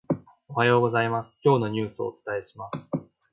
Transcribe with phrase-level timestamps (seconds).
[0.47, 2.91] おはようございます、今日のニュースをお伝えします。